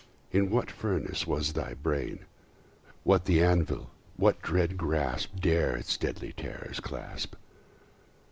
[0.31, 2.25] In what furnace was thy brain?
[3.03, 3.91] What the anvil?
[4.17, 7.35] what dread grasp Dare its deadly terrors clasp?